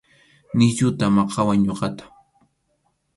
Nisyuta 0.57 1.05
maqawaq 1.15 1.57
ñuqata. 1.65 2.03